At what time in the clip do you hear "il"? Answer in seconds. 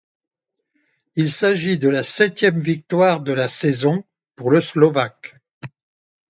1.15-1.31